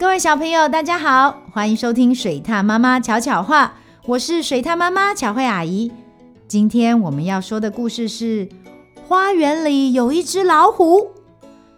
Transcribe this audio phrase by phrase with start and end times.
[0.00, 3.74] 各位小朋友，大家好，欢迎收听水獭妈妈巧巧话，
[4.06, 5.92] 我是水獭妈妈巧慧阿姨。
[6.48, 8.48] 今天我们要说的故事是：
[9.06, 11.10] 花园里有一只老虎。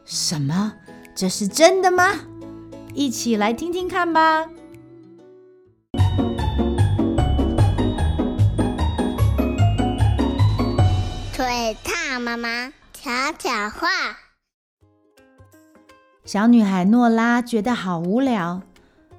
[0.04, 0.74] 什么？
[1.16, 2.20] 这是真的吗？
[2.94, 4.46] 一起来听听看吧。
[11.32, 13.88] 水獭妈妈巧巧话。
[16.24, 18.62] 小女孩诺拉觉得好无聊，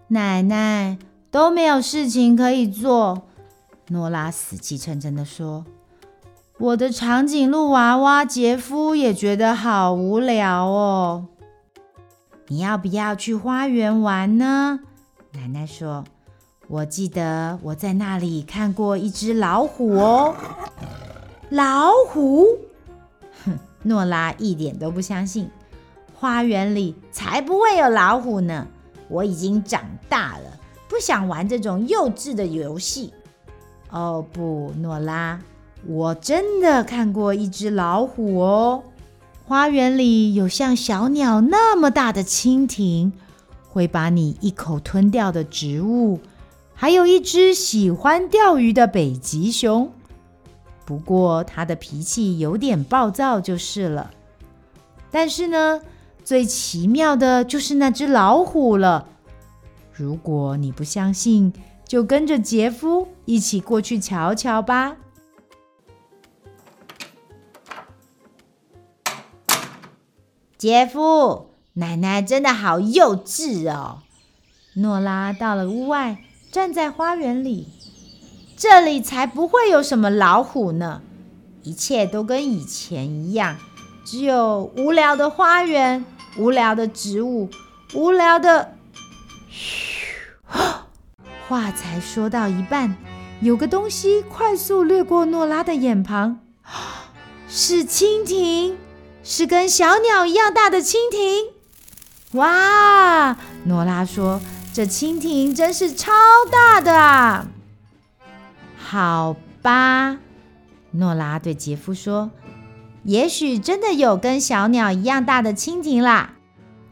[0.07, 0.97] 奶奶
[1.29, 3.23] 都没有事情可以做。
[3.89, 5.65] 诺拉死气沉沉地说
[6.57, 11.27] ：“我的长颈鹿娃娃杰夫也觉得好无聊哦。
[12.47, 14.79] 你要不要去花园玩呢？”
[15.35, 16.05] 奶奶说
[16.69, 20.33] ：“我记得我在那里看过一只老虎哦。”
[21.51, 22.45] 老虎？
[23.43, 25.49] 哼，诺拉一点都不相信。
[26.23, 28.65] 花园里才不会有老虎呢！
[29.09, 33.13] 我已经长大了，不想玩这种幼稚的游戏。
[33.89, 35.41] 哦不，诺拉，
[35.85, 38.83] 我真的看过一只老虎哦。
[39.45, 43.11] 花园里有像小鸟那么大的蜻蜓，
[43.67, 46.21] 会把你一口吞掉的植物，
[46.73, 49.91] 还有一只喜欢钓鱼的北极熊。
[50.85, 54.11] 不过它的脾气有点暴躁就是了。
[55.11, 55.81] 但是呢，
[56.23, 59.07] 最奇妙的就是那只老虎了。
[59.91, 61.53] 如果你不相信，
[61.85, 64.97] 就跟着杰夫一起过去瞧瞧吧。
[70.57, 74.03] 杰夫，奶奶真的好幼稚哦。
[74.75, 77.67] 诺拉到了屋外，站在花园里，
[78.55, 81.01] 这里才不会有什么老虎呢，
[81.63, 83.57] 一切都跟以前一样。
[84.05, 86.05] 只有无聊的花园，
[86.37, 87.49] 无聊的植物，
[87.93, 88.75] 无聊的……
[89.49, 90.07] 嘘，
[91.47, 92.95] 话才说到一半，
[93.41, 96.39] 有个东西快速掠过诺拉的眼旁，
[97.47, 98.77] 是蜻蜓，
[99.23, 101.53] 是跟小鸟一样大的蜻蜓。
[102.33, 103.37] 哇！
[103.65, 104.41] 诺拉说
[104.73, 106.11] ：“这蜻蜓真是超
[106.51, 107.45] 大的啊！”
[108.75, 110.17] 好吧，
[110.91, 112.31] 诺拉对杰夫说。
[113.03, 116.35] 也许真的有跟小鸟一样大的蜻蜓啦，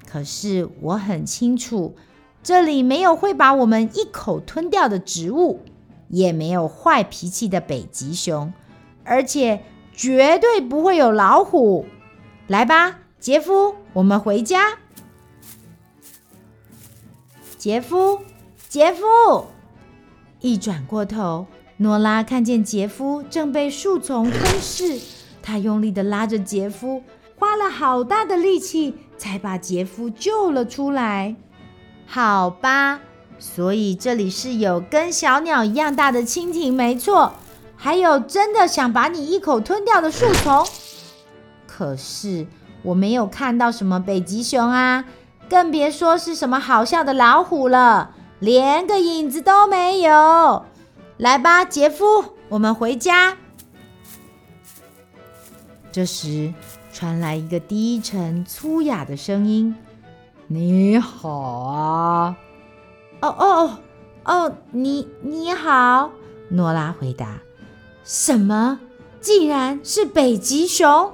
[0.05, 1.95] 可是我很清楚，
[2.43, 5.61] 这里没有会把我们一口吞掉的植物，
[6.09, 8.51] 也没有坏脾气的北极熊，
[9.05, 9.63] 而且
[9.93, 11.85] 绝对不会有老虎。
[12.47, 14.79] 来吧，杰夫，我们回家。
[17.57, 18.19] 杰夫，
[18.67, 19.45] 杰夫，
[20.41, 21.45] 一转过头，
[21.77, 24.99] 诺拉看见杰夫正被树丛吞噬。
[25.41, 27.03] 他用力地拉着杰夫，
[27.37, 31.35] 花了好大的力气才把杰夫救了出来。
[32.05, 32.99] 好吧，
[33.39, 37.33] 所以这里是有跟小鸟一样大的蜻蜓，没错，
[37.75, 40.65] 还有真的想把你一口吞掉的树丛。
[41.65, 42.45] 可是
[42.83, 45.05] 我没有看到什么北极熊啊，
[45.49, 50.65] 更别说是什么好笑的老虎了，连个影子都没有。
[51.17, 52.05] 来吧，杰夫，
[52.49, 53.37] 我们回家。
[55.91, 56.53] 这时，
[56.93, 59.75] 传来一个低沉粗哑的声音
[60.47, 62.37] ：“你好啊
[63.21, 63.77] ！”“哦哦
[64.23, 66.11] 哦，你你好。”
[66.49, 67.39] 诺拉回答。
[68.03, 68.79] “什么？
[69.19, 71.11] 竟然是北极熊？”“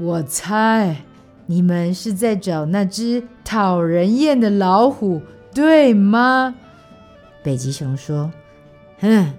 [0.00, 1.04] 我猜
[1.46, 5.20] 你们是在找那只讨人厌的老虎，
[5.54, 6.54] 对吗？”
[7.44, 8.32] 北极熊说
[9.00, 9.34] ：“哼。”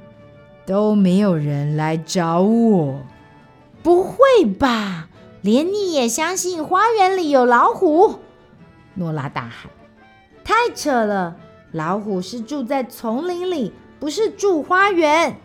[0.71, 3.01] 都没有人来找我，
[3.83, 5.09] 不会吧？
[5.41, 8.19] 连你也相信花园里有老虎？
[8.93, 9.69] 诺拉大喊
[10.45, 11.35] ：“太扯了！
[11.73, 15.35] 老虎是住在丛林里，不是住花园。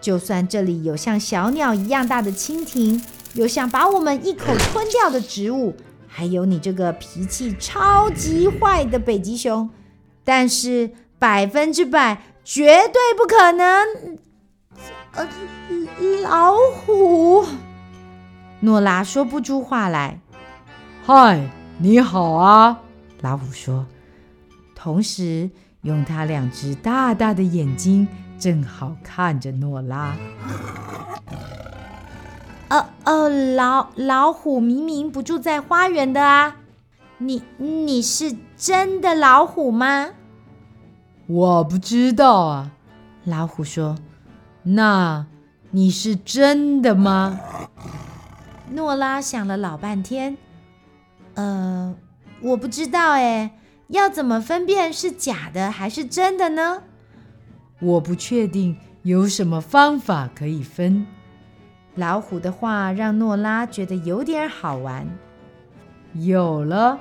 [0.00, 3.02] 就算这里有像小鸟一样大的蜻蜓，
[3.34, 5.74] 有想把我们一口吞掉的植物，
[6.06, 9.68] 还有你这个脾气超级坏的北极熊，
[10.22, 14.16] 但是百分之百绝对不可能。”
[15.18, 15.28] 呃，
[16.22, 17.44] 老虎。
[18.60, 20.20] 诺拉说不出话来。
[21.04, 22.78] 嗨，你好啊，
[23.20, 23.84] 老虎说，
[24.76, 25.50] 同时
[25.82, 28.06] 用他两只大大的眼睛
[28.38, 30.14] 正好看着诺拉。
[32.68, 36.58] 呃呃，老老虎明明不住在花园的啊，
[37.18, 40.10] 你你是真的老虎吗？
[41.26, 42.70] 我不知道啊，
[43.24, 43.96] 老虎说。
[44.70, 45.26] 那
[45.70, 47.40] 你是真的吗？
[48.70, 50.36] 诺拉想了老半天，
[51.34, 51.94] 呃，
[52.42, 53.52] 我不知道诶，
[53.88, 56.82] 要怎么分辨是假的还是真的呢？
[57.80, 61.06] 我不确定有什么方法可以分。
[61.94, 65.08] 老虎的话让诺拉觉得有点好玩。
[66.12, 67.00] 有了，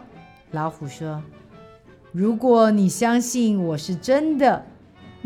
[0.52, 1.22] 老虎说
[2.14, 4.66] ：“如果你相信我是真的，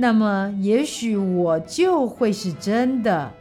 [0.01, 3.33] 那么也许我就会是真的。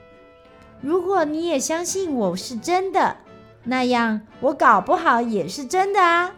[0.82, 3.16] 如果你也相信我是真的，
[3.64, 6.34] 那样我搞不好也是真的啊。”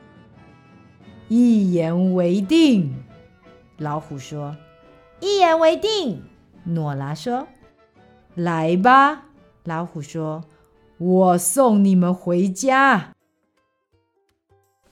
[1.27, 3.03] 一言为定，
[3.79, 4.57] 老虎说。
[5.19, 6.23] 一言为定，
[6.67, 7.49] 诺拉说
[8.37, 9.25] ：“来吧。”
[9.65, 10.45] 老虎说
[10.99, 13.13] ：“我送你们回家。”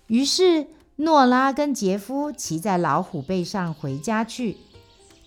[0.09, 0.67] 于是，
[0.97, 4.57] 诺拉跟杰夫骑在老虎背上回家去。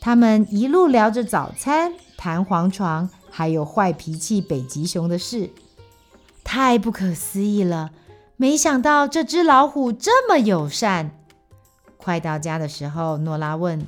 [0.06, 5.50] 他们一路聊着早餐、弹簧床，还有坏脾气北极熊的事。
[6.44, 7.92] 太不可思议了！
[8.36, 11.12] 没想到这只老虎这么友善。
[11.96, 13.88] 快到家的时候，诺拉问：“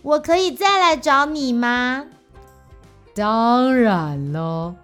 [0.00, 2.06] 我可以再来找你吗
[3.14, 4.74] ？”“当然了。”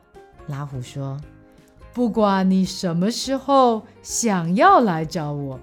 [0.47, 1.19] 老虎说。
[1.95, 5.59] 不管你什么时候想要来找我，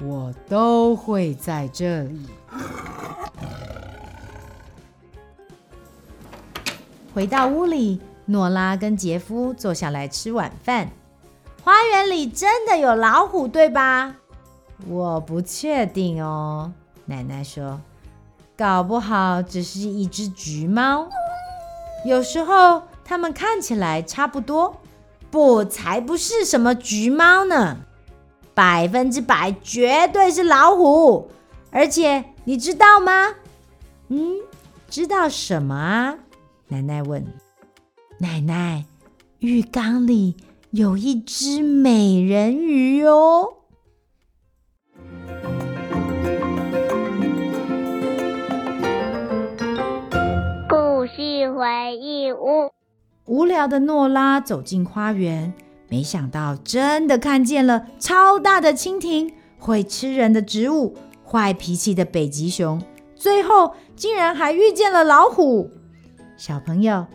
[0.00, 2.26] 我都会在这里。
[7.16, 10.90] 回到屋里，诺拉跟杰夫坐下来吃晚饭。
[11.64, 14.16] 花园里真的有老虎，对吧？
[14.86, 16.70] 我不确定哦。
[17.06, 17.80] 奶奶说，
[18.54, 21.08] 搞不好只是一只橘猫。
[22.04, 24.76] 有时候它们看起来差不多。
[25.30, 27.78] 不，才不是什么橘猫呢，
[28.52, 31.30] 百分之百绝对是老虎。
[31.70, 33.36] 而且你知道吗？
[34.08, 34.34] 嗯，
[34.90, 36.18] 知道什么啊？
[36.68, 37.24] 奶奶问。
[38.18, 38.84] 奶奶，
[39.38, 40.34] 浴缸里
[40.72, 43.52] 有一只美人鱼哦。
[50.68, 52.72] 故事回忆屋。
[53.26, 55.54] 无聊的诺拉走进花园，
[55.88, 62.82] 没想到真的看见了超大的蜻蜓、会吃人的植物、坏脾气的北极熊，
[63.14, 65.70] 最后竟然还遇见了老虎。
[66.36, 67.06] 小朋友，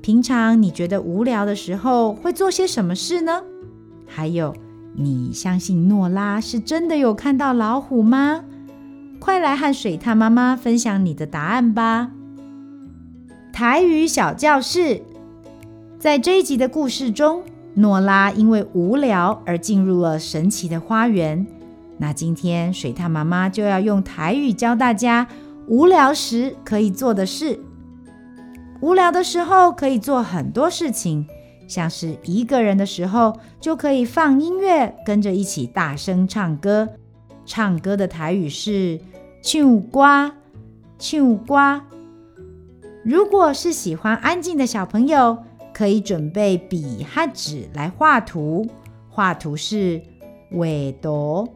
[0.00, 3.42] 平常你觉得无聊的时候会做些什么事呢？
[4.06, 4.54] 还有，
[4.94, 8.44] 你相信诺拉是真的有看到老虎吗？
[9.18, 12.12] 快来和水獭妈妈分享你的答案吧！
[13.52, 15.02] 台语小教室。
[15.98, 17.42] 在这一集的故事中，
[17.74, 21.44] 诺拉因为无聊而进入了神奇的花园。
[21.98, 25.26] 那今天水獭妈妈就要用台语教大家
[25.66, 27.58] 无聊时可以做的事。
[28.80, 31.26] 无聊的时候可以做很多事情，
[31.68, 36.88] 像是一个人的时候就可以放音乐，跟着一起大声唱歌。
[37.44, 39.00] 唱歌的台语是
[39.42, 40.32] “唱歌”，
[40.98, 41.84] 唱瓜。
[43.04, 45.38] 如果是喜欢安静的小朋友，
[45.74, 48.66] 可以准备笔和纸来画图，
[49.08, 50.00] 画图是
[50.50, 50.58] 画
[51.02, 51.48] 图、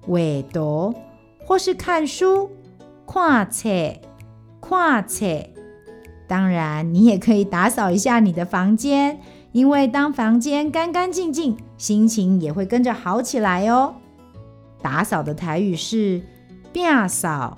[0.00, 0.18] 画
[0.52, 0.94] 图，
[1.46, 2.50] 或是看书、
[3.06, 3.68] 看册、
[4.60, 5.55] 看册。
[6.26, 9.20] 当然，你也可以打扫一下你的房间，
[9.52, 13.94] 因为当房间干干净净，心情也会跟着好起来哦。
[14.82, 16.20] 打扫的台语是
[16.74, 17.56] “摒扫”，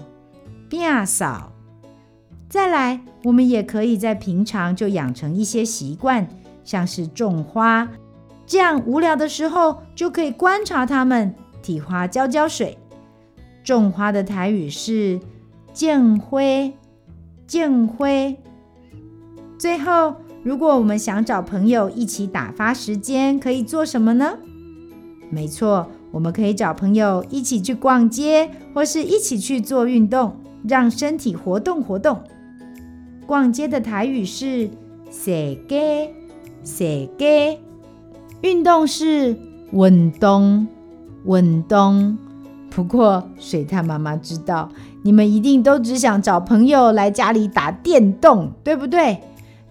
[0.68, 1.52] 摒扫。
[2.48, 6.28] 再来，我们也可以在平常就养成一些习惯，
[6.64, 7.88] 像是种花，
[8.46, 12.76] 这样无聊的时候就可以观察它们，替花浇浇水。
[13.64, 15.20] 种花的台语是
[15.74, 16.40] “种花”，
[17.46, 18.06] 种花。
[19.58, 24.38] 最后，如果我们想找朋友一起打发时间，可以做什么呢？
[25.30, 30.36] 没错，我们可以找朋友一起去逛街，或是一起去做运动，
[30.66, 32.20] 让身体活动活动。
[33.26, 34.70] 逛街的台语是
[35.12, 36.14] “踅街”，
[36.64, 37.58] 踅街。
[38.40, 39.36] 运动是
[39.72, 40.66] “运动”，
[41.26, 42.16] 运动。
[42.70, 44.70] 不过水獭妈妈知道，
[45.02, 49.18] 你们一定都只想找朋友来家里打电动，对不对？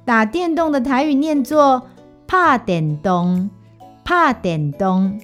[0.08, 1.86] 打电动的台语念作
[2.26, 3.50] “怕点东，
[4.06, 5.20] 怕点东。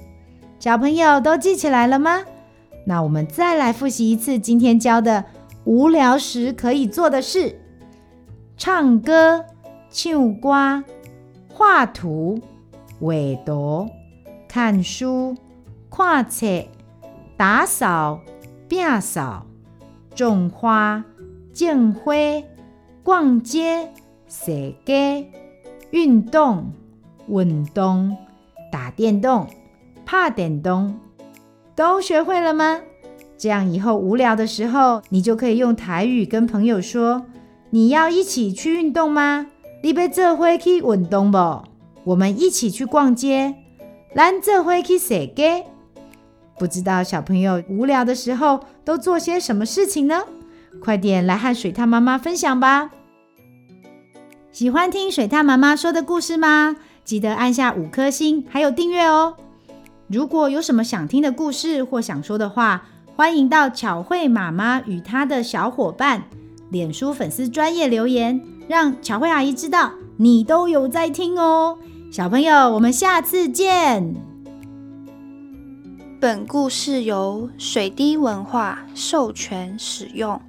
[0.59, 2.19] 小朋友都记起来了吗？
[2.85, 5.23] 那我们再来复习一次今天教的
[5.63, 7.61] 无聊时可以做的事。
[8.57, 9.45] 唱歌、
[9.89, 10.83] 唱歌、
[11.47, 12.41] 画图、
[12.99, 13.89] 画图、
[14.49, 15.33] 看书、
[15.87, 16.45] 跨册、
[17.37, 18.19] 打扫、
[18.67, 19.45] 摒扫、
[20.13, 21.05] 种花、
[21.53, 22.13] 种花、
[23.01, 23.89] 逛街、
[24.33, 25.27] 踅街、
[25.91, 26.71] 运动、
[27.27, 28.17] 运动、
[28.71, 29.45] 打电动、
[30.07, 30.99] 怕电动。
[31.75, 32.81] 都学会了吗？
[33.37, 37.25] 这样以后无聊的时候，你就可以用台语跟朋友说
[37.69, 39.47] ：“你要一起去运动吗？
[39.83, 41.63] 你要做伙去运动不？
[42.03, 43.53] 我们一起去逛街，
[44.15, 45.65] 咱做伙去踅街。”
[46.57, 50.23] 不知道小朋友无聊的时候都做些什么事情呢？
[50.81, 52.91] 快点来和水獭妈妈分享吧！
[54.53, 56.75] 喜欢听水獭妈妈说的故事吗？
[57.03, 59.33] 记得按下五颗星，还有订阅哦！
[60.07, 66.25] 如果有什么想听的故事或想说的话，欢迎到巧慧妈妈与她的小伙伴
[66.69, 71.79] 脸书粉丝专业留言，让巧慧阿姨知道你都有在听哦。
[72.11, 74.13] 小朋友，我们下次见。
[76.19, 80.39] 本故事由水滴文化授权使用。